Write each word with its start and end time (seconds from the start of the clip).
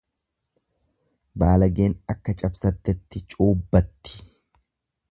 Baalageen 1.43 1.95
akka 2.15 2.35
cabsattetti 2.43 3.23
cuubbatti. 3.35 4.27